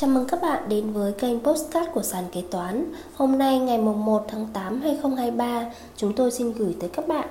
Chào 0.00 0.10
mừng 0.10 0.24
các 0.28 0.42
bạn 0.42 0.62
đến 0.68 0.92
với 0.92 1.12
kênh 1.12 1.40
Postcard 1.40 1.90
của 1.92 2.02
sàn 2.02 2.24
kế 2.32 2.42
toán. 2.50 2.84
Hôm 3.14 3.38
nay 3.38 3.58
ngày 3.58 3.78
1 3.78 4.24
tháng 4.28 4.46
8 4.52 4.80
2023, 4.80 5.70
chúng 5.96 6.12
tôi 6.12 6.30
xin 6.30 6.52
gửi 6.52 6.76
tới 6.80 6.90
các 6.92 7.08
bạn 7.08 7.28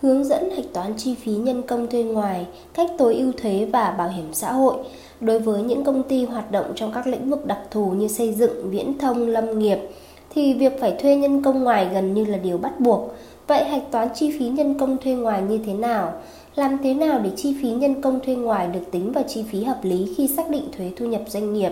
hướng 0.00 0.24
dẫn 0.24 0.50
hạch 0.56 0.64
toán 0.72 0.94
chi 0.96 1.14
phí 1.14 1.32
nhân 1.32 1.62
công 1.62 1.86
thuê 1.90 2.02
ngoài, 2.02 2.46
cách 2.74 2.90
tối 2.98 3.14
ưu 3.14 3.32
thuế 3.32 3.68
và 3.72 3.94
bảo 3.98 4.08
hiểm 4.08 4.34
xã 4.34 4.52
hội 4.52 4.74
đối 5.20 5.38
với 5.38 5.62
những 5.62 5.84
công 5.84 6.02
ty 6.02 6.24
hoạt 6.24 6.50
động 6.50 6.72
trong 6.74 6.92
các 6.92 7.06
lĩnh 7.06 7.30
vực 7.30 7.46
đặc 7.46 7.60
thù 7.70 7.90
như 7.90 8.08
xây 8.08 8.34
dựng, 8.34 8.70
viễn 8.70 8.98
thông, 8.98 9.28
lâm 9.28 9.58
nghiệp 9.58 9.78
thì 10.34 10.54
việc 10.54 10.72
phải 10.80 10.96
thuê 11.02 11.16
nhân 11.16 11.42
công 11.42 11.64
ngoài 11.64 11.88
gần 11.92 12.14
như 12.14 12.24
là 12.24 12.38
điều 12.38 12.58
bắt 12.58 12.80
buộc. 12.80 13.14
Vậy 13.52 13.64
hạch 13.64 13.90
toán 13.90 14.08
chi 14.14 14.36
phí 14.38 14.48
nhân 14.48 14.78
công 14.78 14.98
thuê 14.98 15.12
ngoài 15.12 15.42
như 15.42 15.60
thế 15.66 15.74
nào? 15.74 16.22
Làm 16.54 16.78
thế 16.82 16.94
nào 16.94 17.20
để 17.24 17.30
chi 17.36 17.56
phí 17.62 17.68
nhân 17.68 18.02
công 18.02 18.20
thuê 18.24 18.34
ngoài 18.34 18.68
được 18.68 18.80
tính 18.92 19.12
vào 19.12 19.24
chi 19.28 19.44
phí 19.50 19.64
hợp 19.64 19.80
lý 19.82 20.14
khi 20.16 20.28
xác 20.36 20.50
định 20.50 20.64
thuế 20.76 20.92
thu 20.96 21.06
nhập 21.06 21.22
doanh 21.28 21.52
nghiệp? 21.52 21.70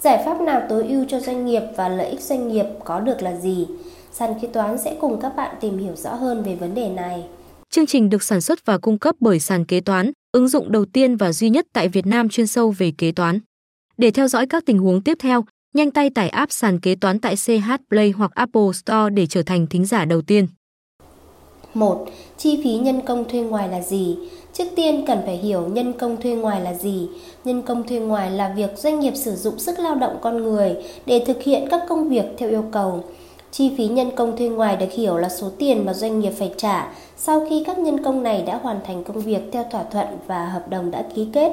Giải 0.00 0.22
pháp 0.24 0.40
nào 0.40 0.62
tối 0.68 0.86
ưu 0.88 1.04
cho 1.08 1.20
doanh 1.20 1.46
nghiệp 1.46 1.62
và 1.76 1.88
lợi 1.88 2.06
ích 2.06 2.20
doanh 2.20 2.48
nghiệp 2.48 2.64
có 2.84 3.00
được 3.00 3.22
là 3.22 3.36
gì? 3.36 3.66
Sàn 4.12 4.34
kế 4.42 4.48
toán 4.48 4.78
sẽ 4.78 4.96
cùng 5.00 5.20
các 5.20 5.36
bạn 5.36 5.56
tìm 5.60 5.78
hiểu 5.78 5.96
rõ 5.96 6.14
hơn 6.14 6.42
về 6.42 6.54
vấn 6.54 6.74
đề 6.74 6.88
này. 6.88 7.24
Chương 7.70 7.86
trình 7.86 8.10
được 8.10 8.22
sản 8.22 8.40
xuất 8.40 8.66
và 8.66 8.78
cung 8.78 8.98
cấp 8.98 9.14
bởi 9.20 9.40
sàn 9.40 9.64
kế 9.64 9.80
toán, 9.80 10.10
ứng 10.32 10.48
dụng 10.48 10.72
đầu 10.72 10.84
tiên 10.84 11.16
và 11.16 11.32
duy 11.32 11.50
nhất 11.50 11.66
tại 11.72 11.88
Việt 11.88 12.06
Nam 12.06 12.28
chuyên 12.28 12.46
sâu 12.46 12.74
về 12.78 12.92
kế 12.98 13.12
toán. 13.12 13.40
Để 13.96 14.10
theo 14.10 14.28
dõi 14.28 14.46
các 14.46 14.66
tình 14.66 14.78
huống 14.78 15.02
tiếp 15.02 15.18
theo, 15.20 15.44
nhanh 15.74 15.90
tay 15.90 16.10
tải 16.10 16.28
app 16.28 16.52
sàn 16.52 16.80
kế 16.80 16.94
toán 16.94 17.18
tại 17.18 17.34
CH 17.36 17.70
Play 17.90 18.10
hoặc 18.10 18.30
Apple 18.34 18.72
Store 18.74 19.10
để 19.14 19.26
trở 19.26 19.42
thành 19.42 19.66
thính 19.66 19.84
giả 19.84 20.04
đầu 20.04 20.22
tiên. 20.22 20.46
1. 21.76 22.04
Chi 22.38 22.60
phí 22.64 22.74
nhân 22.74 23.00
công 23.00 23.24
thuê 23.28 23.40
ngoài 23.40 23.68
là 23.68 23.80
gì? 23.80 24.16
Trước 24.52 24.64
tiên 24.76 25.04
cần 25.06 25.18
phải 25.26 25.36
hiểu 25.36 25.62
nhân 25.68 25.92
công 25.92 26.16
thuê 26.16 26.32
ngoài 26.32 26.60
là 26.60 26.74
gì. 26.74 27.08
Nhân 27.44 27.62
công 27.62 27.88
thuê 27.88 27.98
ngoài 27.98 28.30
là 28.30 28.52
việc 28.56 28.78
doanh 28.78 29.00
nghiệp 29.00 29.12
sử 29.16 29.36
dụng 29.36 29.58
sức 29.58 29.78
lao 29.78 29.94
động 29.94 30.16
con 30.20 30.42
người 30.42 30.76
để 31.06 31.24
thực 31.26 31.42
hiện 31.42 31.68
các 31.70 31.82
công 31.88 32.08
việc 32.08 32.24
theo 32.38 32.48
yêu 32.48 32.64
cầu. 32.72 33.00
Chi 33.50 33.72
phí 33.76 33.88
nhân 33.88 34.10
công 34.16 34.36
thuê 34.36 34.48
ngoài 34.48 34.76
được 34.76 34.92
hiểu 34.92 35.16
là 35.16 35.28
số 35.28 35.50
tiền 35.58 35.84
mà 35.84 35.94
doanh 35.94 36.20
nghiệp 36.20 36.32
phải 36.38 36.52
trả 36.56 36.92
sau 37.16 37.46
khi 37.48 37.64
các 37.64 37.78
nhân 37.78 38.04
công 38.04 38.22
này 38.22 38.42
đã 38.42 38.60
hoàn 38.62 38.80
thành 38.86 39.04
công 39.04 39.20
việc 39.20 39.42
theo 39.52 39.64
thỏa 39.70 39.82
thuận 39.82 40.06
và 40.26 40.46
hợp 40.46 40.68
đồng 40.68 40.90
đã 40.90 41.04
ký 41.14 41.26
kết. 41.32 41.52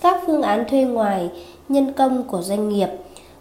Các 0.00 0.22
phương 0.26 0.42
án 0.42 0.64
thuê 0.68 0.82
ngoài, 0.82 1.28
nhân 1.68 1.92
công 1.92 2.22
của 2.22 2.42
doanh 2.42 2.68
nghiệp 2.68 2.88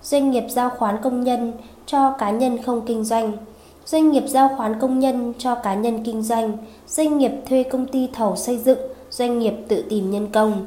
Doanh 0.03 0.31
nghiệp 0.31 0.43
giao 0.49 0.69
khoán 0.69 0.95
công 1.03 1.23
nhân 1.23 1.53
cho 1.85 2.11
cá 2.11 2.31
nhân 2.31 2.57
không 2.63 2.81
kinh 2.85 3.03
doanh 3.03 3.31
Doanh 3.91 4.11
nghiệp 4.11 4.23
giao 4.27 4.49
khoán 4.57 4.79
công 4.79 4.99
nhân 4.99 5.33
cho 5.37 5.55
cá 5.55 5.73
nhân 5.73 6.03
kinh 6.03 6.21
doanh, 6.21 6.57
doanh 6.87 7.17
nghiệp 7.17 7.31
thuê 7.49 7.63
công 7.63 7.85
ty 7.85 8.07
thầu 8.13 8.35
xây 8.35 8.57
dựng, 8.57 8.79
doanh 9.09 9.39
nghiệp 9.39 9.53
tự 9.67 9.83
tìm 9.89 10.11
nhân 10.11 10.27
công. 10.31 10.65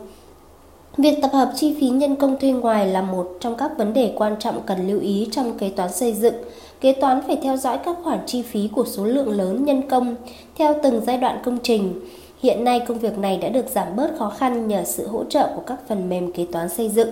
Việc 0.96 1.18
tập 1.22 1.30
hợp 1.32 1.52
chi 1.54 1.76
phí 1.80 1.88
nhân 1.88 2.16
công 2.16 2.36
thuê 2.40 2.50
ngoài 2.50 2.86
là 2.86 3.02
một 3.02 3.36
trong 3.40 3.56
các 3.56 3.78
vấn 3.78 3.92
đề 3.92 4.12
quan 4.16 4.36
trọng 4.38 4.60
cần 4.66 4.88
lưu 4.88 5.00
ý 5.00 5.28
trong 5.32 5.58
kế 5.58 5.68
toán 5.68 5.92
xây 5.92 6.12
dựng. 6.12 6.34
Kế 6.80 6.92
toán 6.92 7.22
phải 7.26 7.36
theo 7.42 7.56
dõi 7.56 7.78
các 7.84 7.96
khoản 8.04 8.18
chi 8.26 8.42
phí 8.42 8.68
của 8.68 8.84
số 8.84 9.04
lượng 9.04 9.30
lớn 9.30 9.64
nhân 9.64 9.88
công 9.88 10.14
theo 10.56 10.74
từng 10.82 11.00
giai 11.06 11.18
đoạn 11.18 11.42
công 11.44 11.58
trình. 11.62 12.00
Hiện 12.40 12.64
nay 12.64 12.80
công 12.80 12.98
việc 12.98 13.18
này 13.18 13.36
đã 13.36 13.48
được 13.48 13.68
giảm 13.68 13.96
bớt 13.96 14.18
khó 14.18 14.30
khăn 14.30 14.68
nhờ 14.68 14.84
sự 14.84 15.06
hỗ 15.06 15.24
trợ 15.24 15.48
của 15.56 15.62
các 15.66 15.78
phần 15.88 16.08
mềm 16.08 16.32
kế 16.32 16.46
toán 16.52 16.68
xây 16.68 16.88
dựng. 16.88 17.08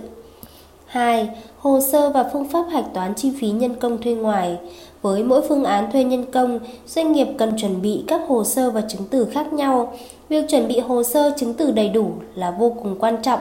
2. 0.87 1.29
Hồ 1.59 1.81
sơ 1.93 2.11
và 2.11 2.31
phương 2.33 2.49
pháp 2.49 2.65
hạch 2.71 2.95
toán 2.95 3.15
chi 3.15 3.33
phí 3.41 3.51
nhân 3.51 3.75
công 3.75 4.03
thuê 4.03 4.15
ngoài. 4.15 4.59
Với 5.03 5.25
mỗi 5.25 5.43
phương 5.49 5.65
án 5.65 5.93
thuê 5.93 6.05
nhân 6.05 6.25
công, 6.33 6.59
doanh 6.87 7.13
nghiệp 7.13 7.27
cần 7.39 7.53
chuẩn 7.57 7.83
bị 7.83 8.05
các 8.07 8.21
hồ 8.29 8.45
sơ 8.45 8.71
và 8.71 8.81
chứng 8.81 9.03
từ 9.11 9.25
khác 9.25 9.53
nhau. 9.53 9.93
Việc 10.29 10.45
chuẩn 10.49 10.69
bị 10.69 10.81
hồ 10.81 11.03
sơ 11.03 11.33
chứng 11.37 11.55
từ 11.55 11.71
đầy 11.71 11.89
đủ 11.89 12.11
là 12.35 12.51
vô 12.51 12.73
cùng 12.83 12.97
quan 12.99 13.17
trọng, 13.23 13.41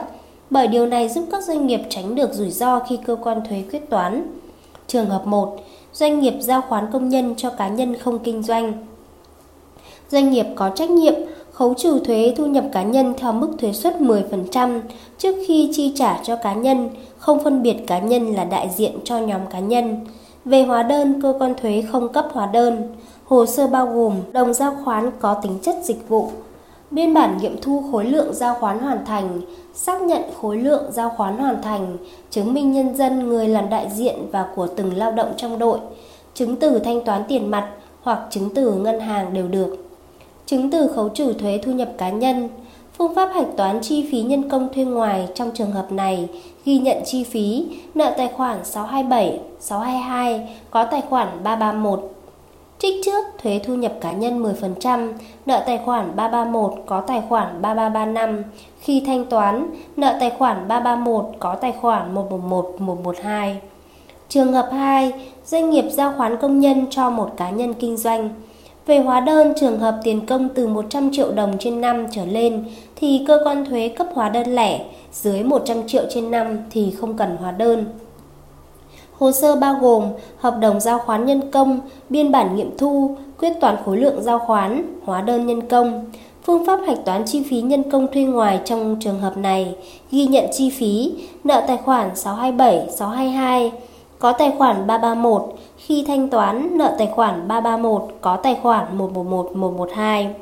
bởi 0.50 0.66
điều 0.66 0.86
này 0.86 1.08
giúp 1.08 1.24
các 1.32 1.44
doanh 1.44 1.66
nghiệp 1.66 1.80
tránh 1.88 2.14
được 2.14 2.34
rủi 2.34 2.50
ro 2.50 2.78
khi 2.78 2.98
cơ 3.06 3.16
quan 3.16 3.40
thuế 3.48 3.62
quyết 3.70 3.90
toán. 3.90 4.26
Trường 4.86 5.06
hợp 5.06 5.26
1. 5.26 5.56
Doanh 5.92 6.20
nghiệp 6.20 6.34
giao 6.40 6.60
khoán 6.60 6.86
công 6.92 7.08
nhân 7.08 7.34
cho 7.36 7.50
cá 7.50 7.68
nhân 7.68 7.96
không 7.96 8.18
kinh 8.18 8.42
doanh. 8.42 8.72
Doanh 10.08 10.30
nghiệp 10.30 10.46
có 10.56 10.70
trách 10.74 10.90
nhiệm 10.90 11.14
khấu 11.52 11.74
trừ 11.74 11.98
thuế 12.04 12.34
thu 12.36 12.46
nhập 12.46 12.64
cá 12.72 12.82
nhân 12.82 13.14
theo 13.18 13.32
mức 13.32 13.50
thuế 13.58 13.72
suất 13.72 13.96
10% 13.96 14.80
trước 15.18 15.36
khi 15.46 15.70
chi 15.72 15.92
trả 15.96 16.20
cho 16.22 16.36
cá 16.36 16.54
nhân, 16.54 16.90
không 17.18 17.44
phân 17.44 17.62
biệt 17.62 17.76
cá 17.86 17.98
nhân 17.98 18.34
là 18.34 18.44
đại 18.44 18.70
diện 18.76 18.92
cho 19.04 19.18
nhóm 19.18 19.40
cá 19.50 19.58
nhân. 19.58 20.06
Về 20.44 20.62
hóa 20.62 20.82
đơn, 20.82 21.22
cơ 21.22 21.34
quan 21.38 21.54
thuế 21.54 21.84
không 21.92 22.12
cấp 22.12 22.28
hóa 22.32 22.46
đơn. 22.46 22.94
Hồ 23.24 23.46
sơ 23.46 23.66
bao 23.66 23.86
gồm 23.86 24.14
đồng 24.32 24.54
giao 24.54 24.76
khoán 24.84 25.10
có 25.20 25.34
tính 25.34 25.58
chất 25.62 25.76
dịch 25.84 26.08
vụ, 26.08 26.30
biên 26.90 27.14
bản 27.14 27.38
nghiệm 27.38 27.60
thu 27.62 27.84
khối 27.92 28.04
lượng 28.04 28.34
giao 28.34 28.54
khoán 28.54 28.78
hoàn 28.78 29.04
thành, 29.04 29.40
xác 29.74 30.02
nhận 30.02 30.22
khối 30.40 30.56
lượng 30.56 30.82
giao 30.92 31.10
khoán 31.16 31.38
hoàn 31.38 31.62
thành, 31.62 31.96
chứng 32.30 32.54
minh 32.54 32.72
nhân 32.72 32.96
dân 32.96 33.28
người 33.28 33.48
làm 33.48 33.68
đại 33.68 33.90
diện 33.94 34.16
và 34.32 34.46
của 34.54 34.66
từng 34.66 34.96
lao 34.96 35.12
động 35.12 35.32
trong 35.36 35.58
đội, 35.58 35.78
chứng 36.34 36.56
từ 36.56 36.78
thanh 36.78 37.04
toán 37.04 37.22
tiền 37.28 37.50
mặt 37.50 37.70
hoặc 38.02 38.18
chứng 38.30 38.54
từ 38.54 38.72
ngân 38.72 39.00
hàng 39.00 39.34
đều 39.34 39.48
được. 39.48 39.76
Chứng 40.46 40.70
từ 40.70 40.88
khấu 40.88 41.08
trừ 41.08 41.32
thuế 41.32 41.60
thu 41.62 41.72
nhập 41.72 41.88
cá 41.98 42.10
nhân, 42.10 42.48
Phương 42.98 43.14
pháp 43.14 43.30
hạch 43.34 43.56
toán 43.56 43.80
chi 43.80 44.08
phí 44.12 44.22
nhân 44.22 44.48
công 44.48 44.68
thuê 44.74 44.84
ngoài 44.84 45.28
trong 45.34 45.50
trường 45.54 45.72
hợp 45.72 45.92
này 45.92 46.28
ghi 46.64 46.78
nhận 46.78 46.96
chi 47.04 47.24
phí 47.24 47.66
nợ 47.94 48.14
tài 48.16 48.28
khoản 48.28 48.64
627, 48.64 49.40
622 49.60 50.56
có 50.70 50.84
tài 50.84 51.00
khoản 51.00 51.28
331. 51.44 52.12
Trích 52.78 53.04
trước 53.04 53.24
thuế 53.42 53.60
thu 53.64 53.74
nhập 53.74 53.92
cá 54.00 54.12
nhân 54.12 54.42
10%, 54.42 55.12
nợ 55.46 55.62
tài 55.66 55.80
khoản 55.84 56.16
331 56.16 56.72
có 56.86 57.00
tài 57.00 57.22
khoản 57.28 57.62
3335. 57.62 58.42
Khi 58.80 59.02
thanh 59.06 59.24
toán, 59.24 59.66
nợ 59.96 60.16
tài 60.20 60.30
khoản 60.30 60.68
331 60.68 61.24
có 61.38 61.54
tài 61.54 61.72
khoản 61.72 62.14
111, 62.14 62.74
112. 62.78 63.60
Trường 64.28 64.52
hợp 64.52 64.68
2, 64.72 65.12
doanh 65.44 65.70
nghiệp 65.70 65.84
giao 65.90 66.12
khoán 66.16 66.36
công 66.36 66.60
nhân 66.60 66.86
cho 66.90 67.10
một 67.10 67.30
cá 67.36 67.50
nhân 67.50 67.74
kinh 67.74 67.96
doanh. 67.96 68.30
Về 68.86 68.98
hóa 68.98 69.20
đơn 69.20 69.52
trường 69.60 69.78
hợp 69.78 70.00
tiền 70.04 70.26
công 70.26 70.48
từ 70.48 70.66
100 70.66 71.10
triệu 71.12 71.32
đồng 71.32 71.58
trên 71.58 71.80
năm 71.80 72.06
trở 72.12 72.24
lên 72.24 72.64
thì 72.96 73.24
cơ 73.28 73.38
quan 73.44 73.64
thuế 73.64 73.88
cấp 73.88 74.06
hóa 74.14 74.28
đơn 74.28 74.54
lẻ, 74.54 74.80
dưới 75.12 75.42
100 75.42 75.88
triệu 75.88 76.02
trên 76.10 76.30
năm 76.30 76.58
thì 76.70 76.94
không 77.00 77.16
cần 77.16 77.36
hóa 77.40 77.50
đơn. 77.50 77.84
Hồ 79.12 79.32
sơ 79.32 79.56
bao 79.56 79.74
gồm 79.74 80.04
hợp 80.38 80.54
đồng 80.60 80.80
giao 80.80 80.98
khoán 80.98 81.26
nhân 81.26 81.50
công, 81.50 81.80
biên 82.08 82.32
bản 82.32 82.56
nghiệm 82.56 82.78
thu, 82.78 83.16
quyết 83.38 83.52
toán 83.60 83.76
khối 83.84 83.96
lượng 83.96 84.22
giao 84.22 84.38
khoán, 84.38 84.82
hóa 85.04 85.20
đơn 85.20 85.46
nhân 85.46 85.60
công. 85.68 86.04
Phương 86.44 86.66
pháp 86.66 86.80
hạch 86.86 87.04
toán 87.04 87.22
chi 87.26 87.42
phí 87.50 87.60
nhân 87.60 87.90
công 87.90 88.06
thuê 88.12 88.22
ngoài 88.22 88.60
trong 88.64 88.96
trường 89.00 89.20
hợp 89.20 89.36
này 89.36 89.74
ghi 90.10 90.26
nhận 90.26 90.44
chi 90.52 90.70
phí, 90.70 91.12
nợ 91.44 91.64
tài 91.66 91.76
khoản 91.76 92.16
627, 92.16 92.86
622, 92.90 93.72
có 94.20 94.32
tài 94.32 94.52
khoản 94.58 94.86
331, 94.86 95.42
khi 95.76 96.04
thanh 96.06 96.28
toán 96.28 96.78
nợ 96.78 96.94
tài 96.98 97.06
khoản 97.06 97.48
331 97.48 98.02
có 98.20 98.36
tài 98.36 98.58
khoản 98.62 98.98
111, 98.98 99.56
112. 99.56 100.34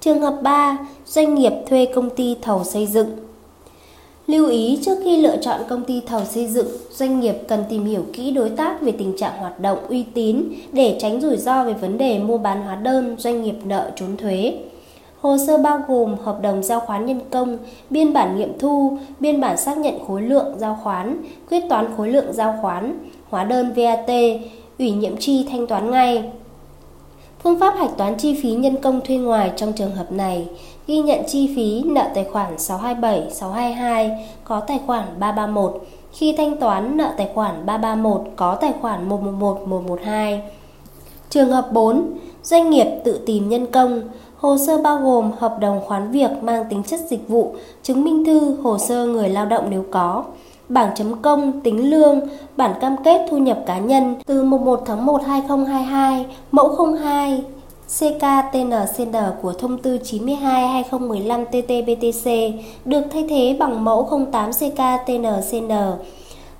Trường 0.00 0.20
hợp 0.20 0.34
3, 0.42 0.78
doanh 1.06 1.34
nghiệp 1.34 1.52
thuê 1.68 1.86
công 1.94 2.10
ty 2.10 2.36
thầu 2.42 2.64
xây 2.64 2.86
dựng. 2.86 3.08
Lưu 4.26 4.48
ý 4.48 4.78
trước 4.84 4.98
khi 5.04 5.16
lựa 5.16 5.36
chọn 5.36 5.60
công 5.68 5.84
ty 5.84 6.00
thầu 6.06 6.24
xây 6.24 6.46
dựng, 6.46 6.66
doanh 6.90 7.20
nghiệp 7.20 7.34
cần 7.48 7.64
tìm 7.68 7.84
hiểu 7.84 8.02
kỹ 8.12 8.30
đối 8.30 8.50
tác 8.50 8.82
về 8.82 8.92
tình 8.92 9.16
trạng 9.16 9.38
hoạt 9.38 9.60
động 9.60 9.78
uy 9.88 10.04
tín 10.14 10.42
để 10.72 10.96
tránh 11.00 11.20
rủi 11.20 11.36
ro 11.36 11.64
về 11.64 11.72
vấn 11.72 11.98
đề 11.98 12.18
mua 12.18 12.38
bán 12.38 12.62
hóa 12.62 12.74
đơn, 12.74 13.16
doanh 13.18 13.42
nghiệp 13.42 13.56
nợ 13.64 13.90
trốn 13.96 14.16
thuế. 14.16 14.58
Hồ 15.20 15.36
sơ 15.46 15.58
bao 15.58 15.80
gồm 15.88 16.14
hợp 16.24 16.38
đồng 16.42 16.62
giao 16.62 16.80
khoán 16.80 17.06
nhân 17.06 17.20
công, 17.30 17.58
biên 17.90 18.12
bản 18.12 18.36
nghiệm 18.36 18.58
thu, 18.58 18.98
biên 19.20 19.40
bản 19.40 19.56
xác 19.56 19.78
nhận 19.78 19.94
khối 20.06 20.22
lượng 20.22 20.54
giao 20.58 20.78
khoán, 20.82 21.22
quyết 21.50 21.60
toán 21.68 21.86
khối 21.96 22.08
lượng 22.08 22.32
giao 22.32 22.58
khoán, 22.62 22.98
hóa 23.30 23.44
đơn 23.44 23.72
VAT, 23.76 24.10
ủy 24.78 24.90
nhiệm 24.90 25.16
chi 25.16 25.46
thanh 25.50 25.66
toán 25.66 25.90
ngay. 25.90 26.30
Phương 27.42 27.60
pháp 27.60 27.74
hạch 27.78 27.96
toán 27.96 28.14
chi 28.18 28.40
phí 28.42 28.52
nhân 28.52 28.76
công 28.76 29.00
thuê 29.00 29.16
ngoài 29.16 29.52
trong 29.56 29.72
trường 29.72 29.94
hợp 29.94 30.12
này 30.12 30.46
ghi 30.86 30.98
nhận 30.98 31.20
chi 31.26 31.52
phí 31.56 31.82
nợ 31.82 32.10
tài 32.14 32.24
khoản 32.24 32.58
627, 32.58 33.30
622 33.30 34.28
có 34.44 34.60
tài 34.60 34.80
khoản 34.86 35.04
331 35.18 35.82
khi 36.12 36.34
thanh 36.36 36.56
toán 36.56 36.96
nợ 36.96 37.12
tài 37.16 37.28
khoản 37.34 37.66
331 37.66 38.22
có 38.36 38.54
tài 38.54 38.72
khoản 38.80 39.08
111, 39.08 39.60
112. 39.66 40.42
Trường 41.30 41.50
hợp 41.50 41.72
4, 41.72 42.10
doanh 42.42 42.70
nghiệp 42.70 42.86
tự 43.04 43.20
tìm 43.26 43.48
nhân 43.48 43.66
công, 43.66 44.02
hồ 44.36 44.56
sơ 44.66 44.82
bao 44.82 44.98
gồm 44.98 45.30
hợp 45.38 45.56
đồng 45.60 45.80
khoán 45.86 46.10
việc 46.10 46.30
mang 46.42 46.64
tính 46.70 46.82
chất 46.82 47.00
dịch 47.10 47.28
vụ, 47.28 47.54
chứng 47.82 48.04
minh 48.04 48.24
thư, 48.24 48.56
hồ 48.62 48.78
sơ 48.78 49.06
người 49.06 49.28
lao 49.28 49.46
động 49.46 49.66
nếu 49.70 49.84
có, 49.90 50.24
bảng 50.68 50.90
chấm 50.94 51.22
công, 51.22 51.60
tính 51.60 51.90
lương, 51.90 52.20
bản 52.56 52.74
cam 52.80 52.96
kết 53.04 53.26
thu 53.30 53.38
nhập 53.38 53.58
cá 53.66 53.78
nhân 53.78 54.14
từ 54.26 54.42
mùng 54.42 54.64
1 54.64 54.82
tháng 54.86 55.06
1 55.06 55.22
2022, 55.26 56.26
mẫu 56.50 56.76
02 57.02 57.42
CKTNCN 57.98 59.16
của 59.42 59.52
thông 59.52 59.78
tư 59.78 59.98
92/2015/TT-BTC 60.04 62.52
được 62.84 63.02
thay 63.12 63.26
thế 63.28 63.56
bằng 63.58 63.84
mẫu 63.84 64.08
08 64.32 64.50
CKTNCN 64.52 65.72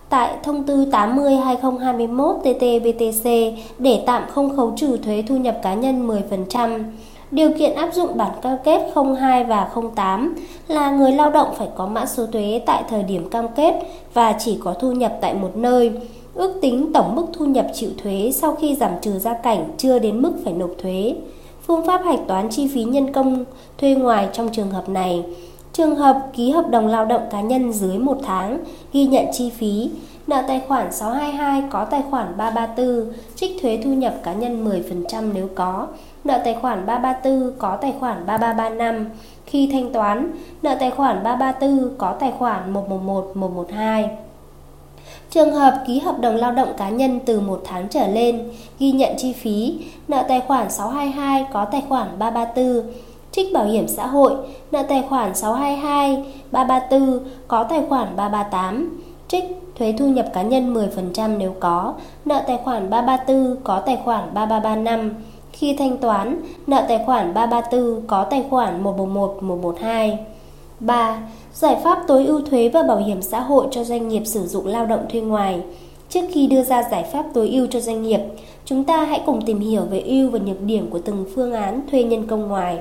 tại 0.08 0.36
thông 0.42 0.62
tư 0.62 0.86
80/2021/TT-BTC 0.90 3.52
để 3.78 4.02
tạm 4.06 4.22
không 4.30 4.56
khấu 4.56 4.72
trừ 4.76 4.96
thuế 4.96 5.24
thu 5.28 5.36
nhập 5.36 5.58
cá 5.62 5.74
nhân 5.74 6.06
10%. 6.06 6.84
Điều 7.36 7.50
kiện 7.58 7.74
áp 7.74 7.94
dụng 7.94 8.16
bản 8.16 8.30
cam 8.42 8.56
kết 8.64 8.92
02 9.20 9.44
và 9.44 9.68
08 9.94 10.34
là 10.68 10.90
người 10.90 11.12
lao 11.12 11.30
động 11.30 11.48
phải 11.56 11.68
có 11.76 11.86
mã 11.86 12.06
số 12.06 12.26
thuế 12.26 12.60
tại 12.66 12.84
thời 12.88 13.02
điểm 13.02 13.30
cam 13.30 13.48
kết 13.56 13.74
và 14.14 14.32
chỉ 14.38 14.58
có 14.64 14.74
thu 14.74 14.92
nhập 14.92 15.18
tại 15.20 15.34
một 15.34 15.56
nơi. 15.56 15.92
Ước 16.34 16.58
tính 16.62 16.92
tổng 16.92 17.14
mức 17.16 17.26
thu 17.32 17.44
nhập 17.44 17.66
chịu 17.74 17.90
thuế 18.02 18.30
sau 18.34 18.54
khi 18.54 18.74
giảm 18.74 18.90
trừ 19.02 19.18
gia 19.18 19.34
cảnh 19.34 19.64
chưa 19.76 19.98
đến 19.98 20.22
mức 20.22 20.32
phải 20.44 20.52
nộp 20.52 20.70
thuế. 20.82 21.14
Phương 21.66 21.86
pháp 21.86 22.02
hạch 22.04 22.20
toán 22.28 22.48
chi 22.50 22.68
phí 22.74 22.84
nhân 22.84 23.12
công 23.12 23.44
thuê 23.78 23.94
ngoài 23.94 24.28
trong 24.32 24.48
trường 24.52 24.70
hợp 24.70 24.88
này. 24.88 25.24
Trường 25.72 25.96
hợp 25.96 26.20
ký 26.32 26.50
hợp 26.50 26.70
đồng 26.70 26.86
lao 26.86 27.04
động 27.04 27.22
cá 27.30 27.40
nhân 27.40 27.72
dưới 27.72 27.98
1 27.98 28.18
tháng, 28.22 28.58
ghi 28.92 29.06
nhận 29.06 29.26
chi 29.32 29.50
phí, 29.50 29.90
nợ 30.26 30.42
tài 30.48 30.60
khoản 30.68 30.92
622 30.92 31.62
có 31.70 31.84
tài 31.84 32.02
khoản 32.10 32.36
334, 32.36 33.12
trích 33.34 33.62
thuế 33.62 33.80
thu 33.84 33.90
nhập 33.90 34.14
cá 34.22 34.32
nhân 34.32 34.68
10% 35.10 35.30
nếu 35.34 35.48
có, 35.54 35.86
nợ 36.24 36.40
tài 36.44 36.54
khoản 36.54 36.86
334 36.86 37.58
có 37.58 37.76
tài 37.76 37.94
khoản 38.00 38.26
3335. 38.26 39.06
Khi 39.46 39.68
thanh 39.72 39.92
toán, 39.92 40.30
nợ 40.62 40.76
tài 40.80 40.90
khoản 40.90 41.22
334 41.24 41.98
có 41.98 42.12
tài 42.20 42.32
khoản 42.38 42.70
111 42.70 43.30
112. 43.34 44.10
Trường 45.30 45.54
hợp 45.54 45.84
ký 45.86 45.98
hợp 45.98 46.20
đồng 46.20 46.36
lao 46.36 46.52
động 46.52 46.68
cá 46.76 46.88
nhân 46.90 47.20
từ 47.26 47.40
1 47.40 47.60
tháng 47.64 47.88
trở 47.88 48.06
lên, 48.06 48.50
ghi 48.78 48.92
nhận 48.92 49.12
chi 49.18 49.32
phí, 49.32 49.78
nợ 50.08 50.24
tài 50.28 50.40
khoản 50.40 50.70
622 50.70 51.46
có 51.52 51.64
tài 51.64 51.82
khoản 51.88 52.08
334, 52.18 52.92
trích 53.32 53.52
bảo 53.52 53.64
hiểm 53.64 53.88
xã 53.88 54.06
hội, 54.06 54.32
nợ 54.70 54.82
tài 54.82 55.04
khoản 55.08 55.34
622, 55.34 56.24
334 56.52 57.18
có 57.48 57.62
tài 57.62 57.82
khoản 57.88 58.16
338, 58.16 59.00
trích 59.28 59.65
thuế 59.78 59.94
thu 59.98 60.06
nhập 60.06 60.26
cá 60.34 60.42
nhân 60.42 60.74
10% 60.74 61.38
nếu 61.38 61.54
có, 61.60 61.94
nợ 62.24 62.42
tài 62.46 62.58
khoản 62.64 62.90
334 62.90 63.56
có 63.64 63.80
tài 63.80 63.98
khoản 64.04 64.34
3335. 64.34 65.14
Khi 65.52 65.76
thanh 65.78 65.96
toán, 65.96 66.40
nợ 66.66 66.84
tài 66.88 67.02
khoản 67.06 67.34
334 67.34 68.06
có 68.06 68.24
tài 68.24 68.44
khoản 68.50 68.82
111 68.82 69.42
112. 69.42 70.18
3. 70.80 71.18
Giải 71.54 71.76
pháp 71.84 71.98
tối 72.06 72.26
ưu 72.26 72.40
thuế 72.40 72.68
và 72.68 72.82
bảo 72.82 72.96
hiểm 72.96 73.22
xã 73.22 73.40
hội 73.40 73.66
cho 73.70 73.84
doanh 73.84 74.08
nghiệp 74.08 74.22
sử 74.24 74.46
dụng 74.46 74.66
lao 74.66 74.86
động 74.86 75.06
thuê 75.08 75.20
ngoài. 75.20 75.60
Trước 76.08 76.20
khi 76.32 76.46
đưa 76.46 76.62
ra 76.62 76.82
giải 76.90 77.04
pháp 77.12 77.26
tối 77.34 77.48
ưu 77.48 77.66
cho 77.66 77.80
doanh 77.80 78.02
nghiệp, 78.02 78.20
chúng 78.64 78.84
ta 78.84 79.04
hãy 79.04 79.22
cùng 79.26 79.42
tìm 79.46 79.60
hiểu 79.60 79.82
về 79.82 80.00
ưu 80.00 80.30
và 80.30 80.38
nhược 80.38 80.62
điểm 80.62 80.90
của 80.90 80.98
từng 80.98 81.24
phương 81.34 81.52
án 81.52 81.80
thuê 81.90 82.04
nhân 82.04 82.26
công 82.26 82.48
ngoài. 82.48 82.78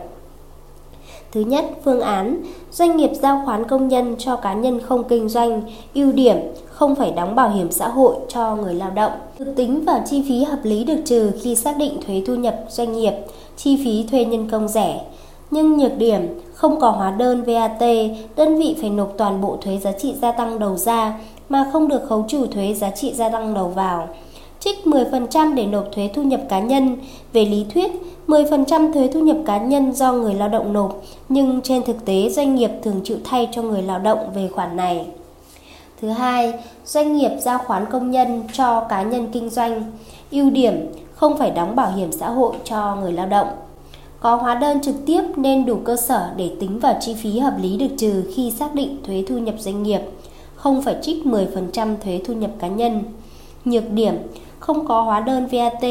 Thứ 1.32 1.42
nhất, 1.42 1.66
phương 1.84 2.02
án 2.02 2.44
doanh 2.72 2.98
nghiệp 2.98 3.12
giao 3.14 3.42
khoán 3.46 3.68
công 3.68 3.88
nhân 3.88 4.16
cho 4.20 4.36
cá 4.36 4.54
nhân 4.54 4.80
không 4.80 5.04
kinh 5.04 5.30
doanh, 5.30 5.62
ưu 5.94 6.12
điểm 6.12 6.38
không 6.76 6.96
phải 6.96 7.12
đóng 7.12 7.36
bảo 7.36 7.50
hiểm 7.50 7.72
xã 7.72 7.88
hội 7.88 8.16
cho 8.28 8.56
người 8.56 8.74
lao 8.74 8.92
động. 8.92 9.12
Được 9.40 9.54
tính 9.56 9.86
vào 9.86 10.02
chi 10.06 10.24
phí 10.28 10.44
hợp 10.44 10.60
lý 10.64 10.84
được 10.84 11.02
trừ 11.06 11.32
khi 11.42 11.56
xác 11.56 11.78
định 11.78 12.00
thuế 12.06 12.22
thu 12.28 12.36
nhập 12.36 12.56
doanh 12.70 12.94
nghiệp, 12.94 13.14
chi 13.58 13.78
phí 13.84 14.06
thuê 14.12 14.26
nhân 14.26 14.50
công 14.50 14.68
rẻ. 14.68 15.02
Nhưng 15.52 15.78
nhược 15.78 15.98
điểm 15.98 16.40
không 16.54 16.80
có 16.80 16.90
hóa 16.90 17.12
đơn 17.12 17.44
VAT, 17.44 17.82
đơn 18.36 18.58
vị 18.58 18.76
phải 18.82 18.90
nộp 18.90 19.14
toàn 19.18 19.42
bộ 19.42 19.58
thuế 19.62 19.78
giá 19.78 19.92
trị 19.92 20.14
gia 20.22 20.32
tăng 20.32 20.60
đầu 20.60 20.78
ra 20.78 21.20
mà 21.50 21.70
không 21.74 21.88
được 21.88 22.02
khấu 22.10 22.26
trừ 22.28 22.48
thuế 22.48 22.74
giá 22.74 22.90
trị 22.92 23.14
gia 23.14 23.30
tăng 23.30 23.54
đầu 23.54 23.68
vào. 23.68 24.08
Trích 24.60 24.86
10% 24.86 25.56
để 25.56 25.66
nộp 25.66 25.86
thuế 25.92 26.10
thu 26.14 26.24
nhập 26.24 26.42
cá 26.50 26.60
nhân. 26.60 26.98
Về 27.34 27.46
lý 27.46 27.66
thuyết, 27.74 27.92
10% 28.28 28.94
thuế 28.94 29.10
thu 29.14 29.20
nhập 29.20 29.38
cá 29.46 29.58
nhân 29.58 29.94
do 29.94 30.12
người 30.12 30.34
lao 30.34 30.50
động 30.50 30.74
nộp, 30.74 31.02
nhưng 31.30 31.62
trên 31.62 31.84
thực 31.84 32.06
tế 32.06 32.30
doanh 32.30 32.56
nghiệp 32.56 32.72
thường 32.84 33.02
chịu 33.04 33.18
thay 33.24 33.50
cho 33.52 33.62
người 33.62 33.82
lao 33.82 34.00
động 34.00 34.20
về 34.36 34.48
khoản 34.48 34.76
này. 34.78 35.06
Thứ 36.02 36.10
hai, 36.10 36.54
doanh 36.86 37.18
nghiệp 37.18 37.32
giao 37.40 37.58
khoán 37.58 37.86
công 37.92 38.12
nhân 38.12 38.44
cho 38.54 38.86
cá 38.90 39.04
nhân 39.04 39.28
kinh 39.32 39.50
doanh. 39.50 39.92
Ưu 40.32 40.50
điểm 40.50 40.92
không 41.16 41.38
phải 41.38 41.52
đóng 41.52 41.76
bảo 41.76 41.92
hiểm 41.92 42.12
xã 42.12 42.30
hội 42.30 42.56
cho 42.64 42.96
người 42.96 43.12
lao 43.12 43.28
động. 43.28 43.48
Có 44.20 44.36
hóa 44.36 44.56
đơn 44.56 44.82
trực 44.82 44.96
tiếp 45.06 45.22
nên 45.36 45.66
đủ 45.66 45.78
cơ 45.86 45.96
sở 45.96 46.30
để 46.38 46.52
tính 46.60 46.80
vào 46.80 46.98
chi 47.02 47.14
phí 47.14 47.40
hợp 47.40 47.54
lý 47.60 47.78
được 47.78 47.96
trừ 47.98 48.24
khi 48.36 48.52
xác 48.52 48.76
định 48.76 48.98
thuế 49.04 49.24
thu 49.28 49.38
nhập 49.38 49.56
doanh 49.60 49.84
nghiệp, 49.84 50.02
không 50.56 50.82
phải 50.82 50.96
trích 51.02 51.26
10% 51.26 51.96
thuế 52.04 52.22
thu 52.26 52.34
nhập 52.34 52.52
cá 52.60 52.68
nhân. 52.68 53.04
Nhược 53.66 53.92
điểm, 53.92 54.16
không 54.60 54.88
có 54.88 55.02
hóa 55.02 55.20
đơn 55.20 55.48
VAT, 55.52 55.84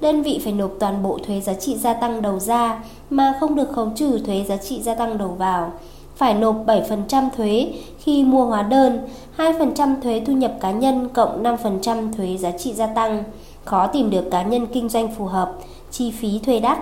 đơn 0.00 0.22
vị 0.22 0.40
phải 0.44 0.52
nộp 0.52 0.70
toàn 0.80 1.02
bộ 1.02 1.18
thuế 1.26 1.40
giá 1.40 1.54
trị 1.54 1.76
gia 1.76 1.92
tăng 1.94 2.22
đầu 2.22 2.38
ra 2.38 2.84
mà 3.10 3.34
không 3.40 3.54
được 3.54 3.72
khấu 3.72 3.90
trừ 3.96 4.18
thuế 4.26 4.44
giá 4.48 4.56
trị 4.56 4.82
gia 4.82 4.94
tăng 4.94 5.18
đầu 5.18 5.28
vào. 5.28 5.72
Phải 6.18 6.34
nộp 6.34 6.66
7% 6.66 7.30
thuế 7.36 7.72
khi 7.98 8.24
mua 8.24 8.44
hóa 8.44 8.62
đơn, 8.62 8.98
2% 9.36 10.00
thuế 10.02 10.22
thu 10.26 10.32
nhập 10.32 10.52
cá 10.60 10.70
nhân 10.70 11.08
cộng 11.08 11.42
5% 11.42 12.12
thuế 12.12 12.36
giá 12.36 12.50
trị 12.50 12.72
gia 12.72 12.86
tăng. 12.86 13.24
Khó 13.64 13.86
tìm 13.86 14.10
được 14.10 14.30
cá 14.30 14.42
nhân 14.42 14.66
kinh 14.66 14.88
doanh 14.88 15.14
phù 15.14 15.24
hợp, 15.24 15.52
chi 15.90 16.10
phí 16.10 16.38
thuê 16.38 16.60
đắt. 16.60 16.78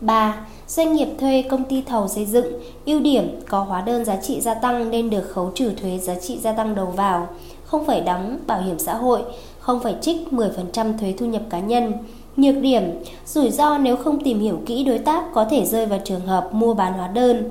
3. 0.00 0.46
Doanh 0.66 0.92
nghiệp 0.92 1.08
thuê 1.20 1.42
công 1.42 1.64
ty 1.64 1.82
thầu 1.82 2.08
xây 2.08 2.26
dựng, 2.26 2.46
ưu 2.86 3.00
điểm 3.00 3.40
có 3.48 3.62
hóa 3.62 3.80
đơn 3.80 4.04
giá 4.04 4.16
trị 4.16 4.40
gia 4.40 4.54
tăng 4.54 4.90
nên 4.90 5.10
được 5.10 5.22
khấu 5.30 5.50
trừ 5.54 5.72
thuế 5.82 5.98
giá 5.98 6.14
trị 6.14 6.38
gia 6.38 6.52
tăng 6.52 6.74
đầu 6.74 6.86
vào, 6.86 7.26
không 7.64 7.84
phải 7.84 8.00
đóng 8.00 8.38
bảo 8.46 8.62
hiểm 8.62 8.78
xã 8.78 8.94
hội, 8.94 9.22
không 9.60 9.80
phải 9.80 9.94
trích 10.00 10.16
10% 10.30 10.98
thuế 10.98 11.14
thu 11.18 11.26
nhập 11.26 11.42
cá 11.50 11.60
nhân. 11.60 11.92
Nhược 12.36 12.56
điểm, 12.56 12.82
rủi 13.26 13.50
ro 13.50 13.78
nếu 13.78 13.96
không 13.96 14.24
tìm 14.24 14.40
hiểu 14.40 14.60
kỹ 14.66 14.84
đối 14.84 14.98
tác 14.98 15.24
có 15.34 15.44
thể 15.44 15.66
rơi 15.66 15.86
vào 15.86 15.98
trường 16.04 16.26
hợp 16.26 16.48
mua 16.52 16.74
bán 16.74 16.92
hóa 16.92 17.08
đơn. 17.08 17.50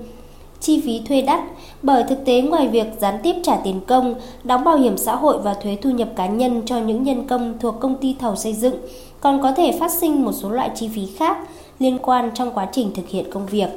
Chi 0.62 0.82
phí 0.86 1.02
thuê 1.08 1.22
đắt, 1.22 1.40
bởi 1.82 2.04
thực 2.04 2.26
tế 2.26 2.42
ngoài 2.42 2.68
việc 2.68 2.88
gián 3.00 3.20
tiếp 3.24 3.36
trả 3.44 3.56
tiền 3.56 3.80
công, 3.88 4.16
đóng 4.44 4.64
bảo 4.64 4.78
hiểm 4.78 4.98
xã 4.98 5.16
hội 5.16 5.38
và 5.38 5.54
thuế 5.54 5.78
thu 5.82 5.90
nhập 5.90 6.10
cá 6.16 6.28
nhân 6.28 6.62
cho 6.66 6.80
những 6.80 7.04
nhân 7.04 7.28
công 7.28 7.54
thuộc 7.60 7.76
công 7.80 7.96
ty 7.96 8.16
thầu 8.20 8.36
xây 8.36 8.54
dựng, 8.54 8.76
còn 9.22 9.42
có 9.42 9.52
thể 9.52 9.78
phát 9.80 9.92
sinh 9.92 10.24
một 10.24 10.32
số 10.32 10.50
loại 10.50 10.72
chi 10.76 10.90
phí 10.96 11.08
khác 11.18 11.38
liên 11.80 11.98
quan 12.02 12.32
trong 12.34 12.52
quá 12.52 12.68
trình 12.72 12.92
thực 12.96 13.08
hiện 13.08 13.32
công 13.32 13.46
việc. 13.46 13.70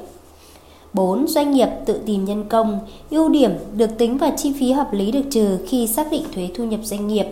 4. 0.93 1.27
Doanh 1.29 1.51
nghiệp 1.51 1.69
tự 1.87 2.01
tìm 2.07 2.25
nhân 2.25 2.45
công. 2.49 2.79
Ưu 3.11 3.29
điểm 3.29 3.51
được 3.77 3.99
tính 3.99 4.19
vào 4.19 4.31
chi 4.37 4.53
phí 4.61 4.73
hợp 4.73 4.93
lý 4.93 5.13
được 5.13 5.25
trừ 5.31 5.59
khi 5.69 5.87
xác 5.87 6.11
định 6.11 6.23
thuế 6.35 6.49
thu 6.55 6.65
nhập 6.65 6.81
doanh 6.83 7.07
nghiệp 7.07 7.27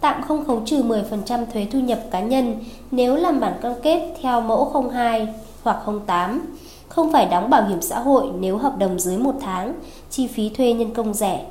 tạm 0.00 0.22
không 0.22 0.44
khấu 0.44 0.62
trừ 0.66 0.82
10% 0.82 1.44
thuế 1.52 1.66
thu 1.72 1.80
nhập 1.80 2.00
cá 2.10 2.20
nhân 2.20 2.64
nếu 2.90 3.16
làm 3.16 3.40
bản 3.40 3.52
cam 3.62 3.72
kết 3.82 4.14
theo 4.22 4.40
mẫu 4.40 4.90
02 4.92 5.28
hoặc 5.62 5.78
08, 6.06 6.56
không 6.90 7.12
phải 7.12 7.26
đóng 7.26 7.50
bảo 7.50 7.64
hiểm 7.68 7.82
xã 7.82 7.98
hội 7.98 8.30
nếu 8.40 8.56
hợp 8.56 8.78
đồng 8.78 8.98
dưới 8.98 9.18
một 9.18 9.34
tháng, 9.40 9.74
chi 10.10 10.26
phí 10.26 10.48
thuê 10.48 10.72
nhân 10.72 10.94
công 10.94 11.14
rẻ. 11.14 11.44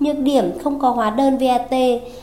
Nhược 0.00 0.18
điểm 0.18 0.58
không 0.64 0.78
có 0.78 0.90
hóa 0.90 1.10
đơn 1.10 1.38
VAT, 1.38 1.70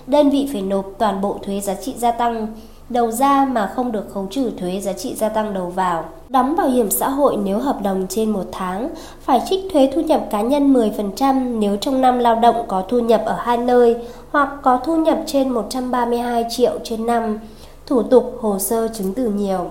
đơn 0.08 0.30
vị 0.30 0.50
phải 0.54 0.62
nộp 0.62 0.86
toàn 0.98 1.22
bộ 1.22 1.38
thuế 1.42 1.60
giá 1.60 1.74
trị 1.74 1.94
gia 1.98 2.12
tăng 2.12 2.48
đầu 2.90 3.12
ra 3.12 3.46
mà 3.52 3.72
không 3.76 3.92
được 3.92 4.06
khấu 4.14 4.28
trừ 4.32 4.52
thuế 4.58 4.80
giá 4.80 4.94
trị 4.94 5.16
gia 5.16 5.30
tăng 5.30 5.54
đầu 5.54 5.66
vào. 5.66 6.06
Đóng 6.30 6.56
bảo 6.56 6.68
hiểm 6.68 6.92
xã 6.92 7.10
hội 7.10 7.38
nếu 7.44 7.60
hợp 7.60 7.82
đồng 7.84 8.06
trên 8.10 8.30
một 8.30 8.46
tháng, 8.52 8.90
phải 9.22 9.42
trích 9.50 9.60
thuế 9.74 9.92
thu 9.96 10.02
nhập 10.02 10.22
cá 10.30 10.42
nhân 10.42 10.74
10% 10.74 11.60
nếu 11.60 11.78
trong 11.78 12.02
năm 12.02 12.20
lao 12.20 12.36
động 12.36 12.66
có 12.68 12.84
thu 12.90 13.00
nhập 13.00 13.22
ở 13.26 13.36
hai 13.40 13.58
nơi 13.58 13.96
hoặc 14.32 14.50
có 14.62 14.80
thu 14.86 14.96
nhập 14.96 15.20
trên 15.26 15.50
132 15.50 16.46
triệu 16.50 16.72
trên 16.84 17.06
năm. 17.06 17.40
Thủ 17.86 18.04
tục 18.04 18.38
hồ 18.42 18.60
sơ 18.60 18.88
chứng 18.88 19.14
từ 19.14 19.30
nhiều. 19.30 19.70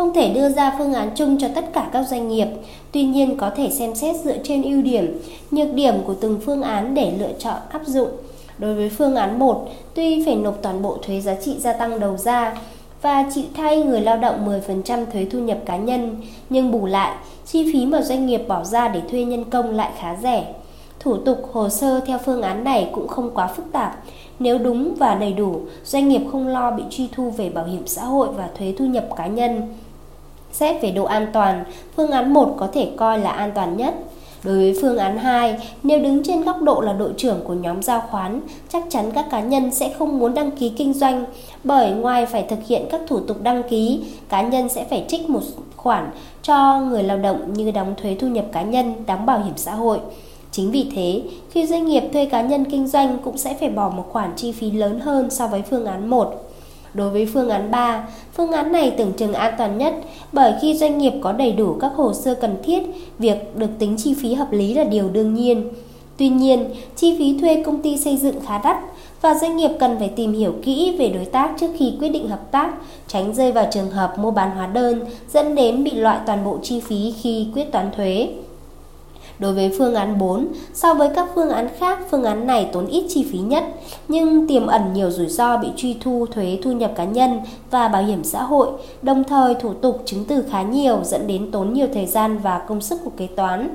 Không 0.00 0.14
thể 0.14 0.28
đưa 0.34 0.48
ra 0.48 0.74
phương 0.78 0.92
án 0.92 1.10
chung 1.14 1.38
cho 1.40 1.48
tất 1.54 1.64
cả 1.72 1.88
các 1.92 2.08
doanh 2.08 2.28
nghiệp, 2.28 2.46
tuy 2.92 3.04
nhiên 3.04 3.36
có 3.38 3.50
thể 3.56 3.70
xem 3.70 3.94
xét 3.94 4.16
dựa 4.16 4.36
trên 4.44 4.62
ưu 4.62 4.82
điểm, 4.82 5.20
nhược 5.50 5.74
điểm 5.74 5.94
của 6.06 6.14
từng 6.14 6.40
phương 6.46 6.62
án 6.62 6.94
để 6.94 7.12
lựa 7.18 7.32
chọn 7.38 7.56
áp 7.70 7.86
dụng. 7.86 8.08
Đối 8.58 8.74
với 8.74 8.88
phương 8.88 9.16
án 9.16 9.38
1, 9.38 9.68
tuy 9.94 10.24
phải 10.24 10.34
nộp 10.34 10.62
toàn 10.62 10.82
bộ 10.82 10.98
thuế 11.02 11.20
giá 11.20 11.34
trị 11.34 11.56
gia 11.58 11.72
tăng 11.72 12.00
đầu 12.00 12.16
ra 12.16 12.58
và 13.02 13.24
chịu 13.34 13.44
thay 13.54 13.82
người 13.82 14.00
lao 14.00 14.16
động 14.16 14.60
10% 14.66 15.06
thuế 15.12 15.26
thu 15.30 15.38
nhập 15.38 15.58
cá 15.66 15.76
nhân, 15.76 16.16
nhưng 16.50 16.70
bù 16.72 16.86
lại, 16.86 17.16
chi 17.46 17.72
phí 17.72 17.86
mà 17.86 18.02
doanh 18.02 18.26
nghiệp 18.26 18.42
bỏ 18.48 18.64
ra 18.64 18.88
để 18.88 19.00
thuê 19.10 19.24
nhân 19.24 19.44
công 19.44 19.70
lại 19.70 19.90
khá 19.98 20.16
rẻ. 20.22 20.54
Thủ 21.00 21.16
tục 21.16 21.38
hồ 21.52 21.68
sơ 21.68 22.00
theo 22.00 22.18
phương 22.24 22.42
án 22.42 22.64
này 22.64 22.90
cũng 22.92 23.08
không 23.08 23.30
quá 23.34 23.46
phức 23.46 23.72
tạp. 23.72 24.02
Nếu 24.38 24.58
đúng 24.58 24.94
và 24.94 25.14
đầy 25.14 25.32
đủ, 25.32 25.60
doanh 25.84 26.08
nghiệp 26.08 26.22
không 26.32 26.48
lo 26.48 26.70
bị 26.70 26.82
truy 26.90 27.08
thu 27.12 27.30
về 27.30 27.50
bảo 27.50 27.64
hiểm 27.64 27.86
xã 27.86 28.04
hội 28.04 28.28
và 28.36 28.48
thuế 28.58 28.74
thu 28.78 28.84
nhập 28.84 29.04
cá 29.16 29.26
nhân. 29.26 29.68
Xét 30.52 30.82
về 30.82 30.90
độ 30.90 31.04
an 31.04 31.26
toàn, 31.32 31.64
phương 31.96 32.10
án 32.10 32.34
1 32.34 32.54
có 32.58 32.68
thể 32.72 32.90
coi 32.96 33.18
là 33.18 33.30
an 33.30 33.52
toàn 33.54 33.76
nhất. 33.76 33.94
Đối 34.44 34.56
với 34.56 34.78
phương 34.82 34.98
án 34.98 35.18
2, 35.18 35.56
nếu 35.82 36.00
đứng 36.00 36.22
trên 36.24 36.42
góc 36.42 36.62
độ 36.62 36.80
là 36.80 36.92
đội 36.92 37.12
trưởng 37.16 37.40
của 37.44 37.54
nhóm 37.54 37.82
giao 37.82 38.02
khoán, 38.10 38.40
chắc 38.68 38.82
chắn 38.88 39.10
các 39.14 39.26
cá 39.30 39.40
nhân 39.40 39.70
sẽ 39.70 39.92
không 39.98 40.18
muốn 40.18 40.34
đăng 40.34 40.50
ký 40.50 40.68
kinh 40.68 40.92
doanh, 40.92 41.24
bởi 41.64 41.90
ngoài 41.90 42.26
phải 42.26 42.42
thực 42.42 42.58
hiện 42.66 42.86
các 42.90 43.00
thủ 43.08 43.20
tục 43.20 43.36
đăng 43.42 43.62
ký, 43.62 44.04
cá 44.28 44.42
nhân 44.42 44.68
sẽ 44.68 44.84
phải 44.84 45.04
trích 45.08 45.30
một 45.30 45.40
khoản 45.76 46.10
cho 46.42 46.80
người 46.80 47.02
lao 47.02 47.18
động 47.18 47.52
như 47.52 47.70
đóng 47.70 47.94
thuế 48.02 48.16
thu 48.20 48.26
nhập 48.28 48.44
cá 48.52 48.62
nhân, 48.62 48.94
đóng 49.06 49.26
bảo 49.26 49.38
hiểm 49.38 49.56
xã 49.56 49.74
hội. 49.74 49.98
Chính 50.52 50.70
vì 50.70 50.86
thế, 50.94 51.22
khi 51.50 51.66
doanh 51.66 51.86
nghiệp 51.86 52.02
thuê 52.12 52.26
cá 52.26 52.40
nhân 52.40 52.64
kinh 52.64 52.86
doanh 52.86 53.18
cũng 53.24 53.36
sẽ 53.36 53.56
phải 53.60 53.70
bỏ 53.70 53.92
một 53.96 54.04
khoản 54.12 54.32
chi 54.36 54.52
phí 54.52 54.70
lớn 54.70 55.00
hơn 55.00 55.30
so 55.30 55.46
với 55.46 55.62
phương 55.62 55.86
án 55.86 56.10
1. 56.10 56.49
Đối 56.94 57.10
với 57.10 57.26
phương 57.26 57.48
án 57.48 57.70
3, 57.70 58.08
phương 58.32 58.52
án 58.52 58.72
này 58.72 58.94
tưởng 58.98 59.12
chừng 59.12 59.32
an 59.32 59.54
toàn 59.58 59.78
nhất 59.78 59.94
bởi 60.32 60.52
khi 60.60 60.76
doanh 60.76 60.98
nghiệp 60.98 61.12
có 61.20 61.32
đầy 61.32 61.52
đủ 61.52 61.76
các 61.80 61.92
hồ 61.96 62.12
sơ 62.12 62.34
cần 62.34 62.56
thiết, 62.62 62.82
việc 63.18 63.56
được 63.56 63.70
tính 63.78 63.96
chi 63.98 64.14
phí 64.22 64.34
hợp 64.34 64.52
lý 64.52 64.74
là 64.74 64.84
điều 64.84 65.08
đương 65.08 65.34
nhiên. 65.34 65.68
Tuy 66.16 66.28
nhiên, 66.28 66.64
chi 66.96 67.16
phí 67.18 67.38
thuê 67.38 67.62
công 67.66 67.82
ty 67.82 67.98
xây 67.98 68.16
dựng 68.16 68.40
khá 68.46 68.60
đắt 68.64 68.76
và 69.20 69.34
doanh 69.34 69.56
nghiệp 69.56 69.70
cần 69.80 69.98
phải 69.98 70.08
tìm 70.08 70.32
hiểu 70.32 70.54
kỹ 70.62 70.96
về 70.98 71.08
đối 71.08 71.24
tác 71.24 71.50
trước 71.60 71.70
khi 71.78 71.92
quyết 72.00 72.08
định 72.08 72.28
hợp 72.28 72.50
tác, 72.50 72.74
tránh 73.06 73.34
rơi 73.34 73.52
vào 73.52 73.68
trường 73.72 73.90
hợp 73.90 74.18
mua 74.18 74.30
bán 74.30 74.50
hóa 74.50 74.66
đơn 74.66 75.00
dẫn 75.32 75.54
đến 75.54 75.84
bị 75.84 75.90
loại 75.90 76.18
toàn 76.26 76.44
bộ 76.44 76.58
chi 76.62 76.80
phí 76.80 77.14
khi 77.22 77.46
quyết 77.54 77.72
toán 77.72 77.90
thuế. 77.96 78.28
Đối 79.40 79.54
với 79.54 79.72
phương 79.78 79.94
án 79.94 80.18
4, 80.18 80.46
so 80.74 80.94
với 80.94 81.08
các 81.14 81.28
phương 81.34 81.50
án 81.50 81.68
khác, 81.78 81.98
phương 82.10 82.24
án 82.24 82.46
này 82.46 82.68
tốn 82.72 82.86
ít 82.86 83.04
chi 83.08 83.26
phí 83.32 83.38
nhất, 83.38 83.64
nhưng 84.08 84.48
tiềm 84.48 84.66
ẩn 84.66 84.82
nhiều 84.94 85.10
rủi 85.10 85.26
ro 85.26 85.56
bị 85.56 85.68
truy 85.76 85.96
thu 86.00 86.26
thuế 86.32 86.58
thu 86.62 86.72
nhập 86.72 86.92
cá 86.96 87.04
nhân 87.04 87.40
và 87.70 87.88
bảo 87.88 88.02
hiểm 88.02 88.24
xã 88.24 88.42
hội, 88.42 88.68
đồng 89.02 89.24
thời 89.24 89.54
thủ 89.54 89.72
tục 89.72 90.02
chứng 90.04 90.24
từ 90.24 90.44
khá 90.50 90.62
nhiều 90.62 91.00
dẫn 91.04 91.26
đến 91.26 91.50
tốn 91.50 91.72
nhiều 91.72 91.86
thời 91.94 92.06
gian 92.06 92.38
và 92.38 92.58
công 92.58 92.80
sức 92.80 93.00
của 93.04 93.10
kế 93.16 93.26
toán. 93.26 93.68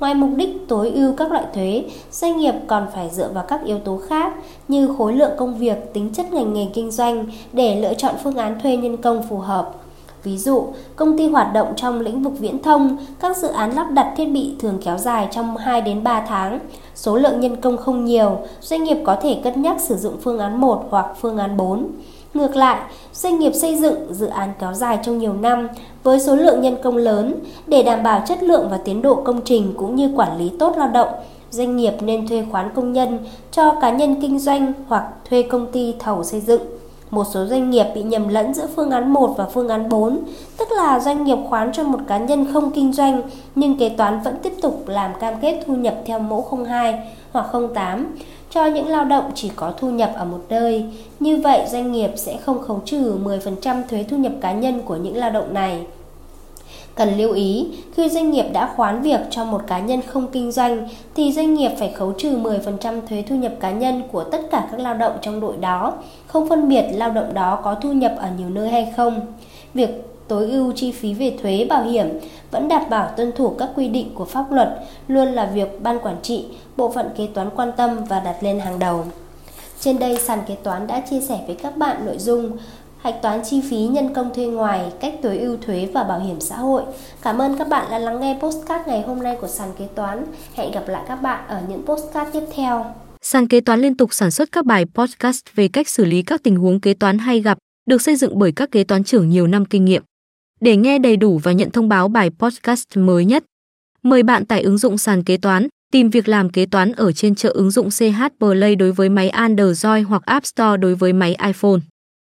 Ngoài 0.00 0.14
mục 0.14 0.30
đích 0.36 0.50
tối 0.68 0.90
ưu 0.90 1.12
các 1.16 1.32
loại 1.32 1.44
thuế, 1.54 1.84
doanh 2.10 2.38
nghiệp 2.38 2.54
còn 2.66 2.86
phải 2.94 3.10
dựa 3.10 3.28
vào 3.34 3.44
các 3.48 3.64
yếu 3.64 3.78
tố 3.78 4.00
khác 4.08 4.32
như 4.68 4.94
khối 4.98 5.12
lượng 5.12 5.32
công 5.38 5.58
việc, 5.58 5.92
tính 5.92 6.10
chất 6.14 6.32
ngành 6.32 6.54
nghề 6.54 6.66
kinh 6.74 6.90
doanh 6.90 7.26
để 7.52 7.80
lựa 7.80 7.94
chọn 7.94 8.14
phương 8.22 8.36
án 8.36 8.60
thuê 8.60 8.76
nhân 8.76 8.96
công 8.96 9.22
phù 9.22 9.38
hợp. 9.38 9.74
Ví 10.24 10.38
dụ, 10.38 10.66
công 10.96 11.18
ty 11.18 11.28
hoạt 11.28 11.52
động 11.52 11.72
trong 11.76 12.00
lĩnh 12.00 12.22
vực 12.22 12.32
viễn 12.38 12.62
thông, 12.62 12.96
các 13.20 13.36
dự 13.36 13.48
án 13.48 13.74
lắp 13.74 13.90
đặt 13.90 14.14
thiết 14.16 14.24
bị 14.24 14.54
thường 14.58 14.78
kéo 14.84 14.98
dài 14.98 15.28
trong 15.30 15.56
2 15.56 15.80
đến 15.80 16.04
3 16.04 16.24
tháng. 16.28 16.58
Số 16.94 17.16
lượng 17.16 17.40
nhân 17.40 17.56
công 17.56 17.76
không 17.76 18.04
nhiều, 18.04 18.38
doanh 18.60 18.84
nghiệp 18.84 18.98
có 19.04 19.16
thể 19.22 19.40
cân 19.44 19.62
nhắc 19.62 19.80
sử 19.80 19.96
dụng 19.96 20.16
phương 20.22 20.38
án 20.38 20.60
1 20.60 20.84
hoặc 20.90 21.06
phương 21.20 21.38
án 21.38 21.56
4. 21.56 21.86
Ngược 22.34 22.56
lại, 22.56 22.80
doanh 23.12 23.38
nghiệp 23.38 23.52
xây 23.54 23.76
dựng 23.76 24.14
dự 24.14 24.26
án 24.26 24.52
kéo 24.60 24.74
dài 24.74 24.98
trong 25.02 25.18
nhiều 25.18 25.32
năm 25.32 25.68
với 26.02 26.20
số 26.20 26.36
lượng 26.36 26.60
nhân 26.60 26.76
công 26.82 26.96
lớn 26.96 27.34
để 27.66 27.82
đảm 27.82 28.02
bảo 28.02 28.22
chất 28.26 28.42
lượng 28.42 28.68
và 28.70 28.78
tiến 28.84 29.02
độ 29.02 29.14
công 29.14 29.40
trình 29.44 29.74
cũng 29.76 29.96
như 29.96 30.10
quản 30.16 30.38
lý 30.38 30.50
tốt 30.58 30.74
lao 30.76 30.88
động. 30.88 31.08
Doanh 31.50 31.76
nghiệp 31.76 31.92
nên 32.00 32.28
thuê 32.28 32.44
khoán 32.50 32.70
công 32.74 32.92
nhân 32.92 33.18
cho 33.52 33.74
cá 33.80 33.90
nhân 33.90 34.20
kinh 34.20 34.38
doanh 34.38 34.72
hoặc 34.88 35.04
thuê 35.30 35.42
công 35.42 35.66
ty 35.72 35.94
thầu 35.98 36.24
xây 36.24 36.40
dựng. 36.40 36.62
Một 37.10 37.24
số 37.32 37.46
doanh 37.46 37.70
nghiệp 37.70 37.86
bị 37.94 38.02
nhầm 38.02 38.28
lẫn 38.28 38.54
giữa 38.54 38.66
phương 38.76 38.90
án 38.90 39.12
1 39.12 39.34
và 39.36 39.46
phương 39.46 39.68
án 39.68 39.88
4, 39.88 40.18
tức 40.56 40.68
là 40.72 41.00
doanh 41.00 41.24
nghiệp 41.24 41.38
khoán 41.48 41.72
cho 41.72 41.82
một 41.82 42.00
cá 42.06 42.18
nhân 42.18 42.46
không 42.52 42.70
kinh 42.70 42.92
doanh 42.92 43.22
nhưng 43.54 43.78
kế 43.78 43.88
toán 43.88 44.20
vẫn 44.20 44.36
tiếp 44.42 44.52
tục 44.62 44.84
làm 44.86 45.10
cam 45.20 45.34
kết 45.40 45.62
thu 45.66 45.74
nhập 45.74 45.94
theo 46.06 46.18
mẫu 46.18 46.64
02 46.66 46.98
hoặc 47.32 47.46
08 47.74 48.16
cho 48.50 48.66
những 48.66 48.88
lao 48.88 49.04
động 49.04 49.30
chỉ 49.34 49.50
có 49.56 49.72
thu 49.78 49.90
nhập 49.90 50.12
ở 50.16 50.24
một 50.24 50.40
nơi. 50.48 50.84
Như 51.20 51.40
vậy 51.44 51.66
doanh 51.68 51.92
nghiệp 51.92 52.10
sẽ 52.16 52.36
không 52.36 52.62
khấu 52.62 52.80
trừ 52.84 53.18
10% 53.24 53.82
thuế 53.88 54.04
thu 54.10 54.16
nhập 54.16 54.32
cá 54.40 54.52
nhân 54.52 54.82
của 54.84 54.96
những 54.96 55.16
lao 55.16 55.30
động 55.30 55.54
này. 55.54 55.86
Cần 56.94 57.18
lưu 57.18 57.32
ý, 57.32 57.68
khi 57.94 58.08
doanh 58.08 58.30
nghiệp 58.30 58.46
đã 58.52 58.72
khoán 58.76 59.02
việc 59.02 59.20
cho 59.30 59.44
một 59.44 59.62
cá 59.66 59.78
nhân 59.78 60.00
không 60.02 60.26
kinh 60.32 60.52
doanh 60.52 60.88
thì 61.14 61.32
doanh 61.32 61.54
nghiệp 61.54 61.70
phải 61.78 61.92
khấu 61.92 62.12
trừ 62.12 62.38
10% 62.38 63.00
thuế 63.08 63.24
thu 63.28 63.36
nhập 63.36 63.52
cá 63.60 63.70
nhân 63.70 64.02
của 64.12 64.24
tất 64.24 64.40
cả 64.50 64.68
các 64.70 64.80
lao 64.80 64.94
động 64.94 65.12
trong 65.22 65.40
đội 65.40 65.56
đó, 65.56 65.92
không 66.26 66.48
phân 66.48 66.68
biệt 66.68 66.84
lao 66.92 67.10
động 67.10 67.34
đó 67.34 67.60
có 67.64 67.74
thu 67.74 67.92
nhập 67.92 68.14
ở 68.18 68.28
nhiều 68.38 68.48
nơi 68.48 68.68
hay 68.70 68.92
không. 68.96 69.20
Việc 69.74 69.90
tối 70.28 70.50
ưu 70.50 70.72
chi 70.72 70.92
phí 70.92 71.14
về 71.14 71.36
thuế 71.42 71.66
bảo 71.68 71.82
hiểm 71.82 72.06
vẫn 72.50 72.68
đảm 72.68 72.82
bảo 72.90 73.10
tuân 73.16 73.32
thủ 73.32 73.54
các 73.58 73.68
quy 73.76 73.88
định 73.88 74.14
của 74.14 74.24
pháp 74.24 74.52
luật 74.52 74.68
luôn 75.08 75.28
là 75.28 75.46
việc 75.46 75.82
ban 75.82 75.98
quản 75.98 76.16
trị, 76.22 76.44
bộ 76.76 76.90
phận 76.90 77.10
kế 77.16 77.26
toán 77.34 77.50
quan 77.56 77.72
tâm 77.76 78.04
và 78.04 78.20
đặt 78.20 78.36
lên 78.40 78.60
hàng 78.60 78.78
đầu. 78.78 79.04
Trên 79.80 79.98
đây 79.98 80.16
sàn 80.16 80.38
kế 80.46 80.54
toán 80.54 80.86
đã 80.86 81.00
chia 81.10 81.20
sẻ 81.20 81.40
với 81.46 81.56
các 81.56 81.76
bạn 81.76 82.06
nội 82.06 82.18
dung 82.18 82.50
hạch 83.02 83.22
toán 83.22 83.40
chi 83.44 83.60
phí 83.70 83.76
nhân 83.76 84.14
công 84.14 84.34
thuê 84.34 84.46
ngoài, 84.46 84.92
cách 85.00 85.14
tối 85.22 85.38
ưu 85.38 85.56
thuế 85.56 85.88
và 85.94 86.04
bảo 86.04 86.20
hiểm 86.20 86.40
xã 86.40 86.56
hội. 86.56 86.82
Cảm 87.22 87.38
ơn 87.38 87.58
các 87.58 87.68
bạn 87.68 87.86
đã 87.90 87.98
lắng 87.98 88.20
nghe 88.20 88.38
postcard 88.40 88.88
ngày 88.88 89.02
hôm 89.02 89.22
nay 89.22 89.36
của 89.40 89.48
sàn 89.48 89.68
kế 89.78 89.86
toán. 89.94 90.24
Hẹn 90.54 90.72
gặp 90.72 90.84
lại 90.88 91.02
các 91.08 91.16
bạn 91.16 91.48
ở 91.48 91.62
những 91.68 91.86
postcard 91.86 92.32
tiếp 92.32 92.42
theo. 92.56 92.86
Sàn 93.22 93.48
kế 93.48 93.60
toán 93.60 93.80
liên 93.80 93.96
tục 93.96 94.14
sản 94.14 94.30
xuất 94.30 94.52
các 94.52 94.64
bài 94.64 94.84
podcast 94.94 95.44
về 95.54 95.68
cách 95.68 95.88
xử 95.88 96.04
lý 96.04 96.22
các 96.22 96.42
tình 96.42 96.56
huống 96.56 96.80
kế 96.80 96.94
toán 96.94 97.18
hay 97.18 97.40
gặp, 97.40 97.58
được 97.86 98.02
xây 98.02 98.16
dựng 98.16 98.38
bởi 98.38 98.52
các 98.52 98.70
kế 98.70 98.84
toán 98.84 99.04
trưởng 99.04 99.28
nhiều 99.28 99.46
năm 99.46 99.64
kinh 99.64 99.84
nghiệm. 99.84 100.02
Để 100.60 100.76
nghe 100.76 100.98
đầy 100.98 101.16
đủ 101.16 101.40
và 101.42 101.52
nhận 101.52 101.70
thông 101.70 101.88
báo 101.88 102.08
bài 102.08 102.30
podcast 102.38 102.84
mới 102.94 103.24
nhất, 103.24 103.44
mời 104.02 104.22
bạn 104.22 104.46
tải 104.46 104.62
ứng 104.62 104.78
dụng 104.78 104.98
sàn 104.98 105.24
kế 105.24 105.36
toán, 105.36 105.68
tìm 105.92 106.10
việc 106.10 106.28
làm 106.28 106.50
kế 106.50 106.66
toán 106.66 106.92
ở 106.92 107.12
trên 107.12 107.34
chợ 107.34 107.48
ứng 107.48 107.70
dụng 107.70 107.88
CH 107.90 108.22
Play 108.38 108.76
đối 108.76 108.92
với 108.92 109.08
máy 109.08 109.28
Android 109.28 109.86
hoặc 110.08 110.22
App 110.26 110.46
Store 110.46 110.76
đối 110.76 110.94
với 110.94 111.12
máy 111.12 111.36
iPhone. 111.46 111.80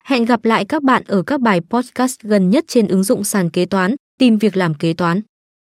Hẹn 0.09 0.25
gặp 0.25 0.45
lại 0.45 0.65
các 0.65 0.83
bạn 0.83 1.03
ở 1.07 1.23
các 1.23 1.41
bài 1.41 1.61
podcast 1.71 2.21
gần 2.21 2.51
nhất 2.51 2.65
trên 2.69 2.89
ứng 2.89 3.03
dụng 3.03 3.25
sàn 3.25 3.51
kế 3.51 3.67
toán, 3.67 3.95
tìm 4.19 4.39
việc 4.39 4.57
làm 4.57 4.75
kế 4.75 4.93
toán. 4.93 5.21